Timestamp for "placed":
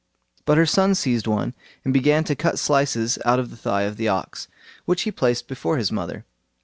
5.11-5.47